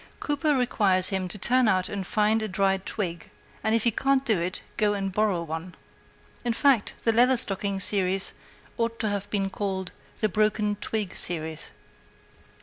[0.19, 3.29] Cooper requires him to turn out and find a dry twig;
[3.63, 5.75] and if he can't do it, go and borrow one.
[6.43, 8.33] In fact, the Leather Stocking Series
[8.79, 11.69] ought to have been called the Broken Twig Series.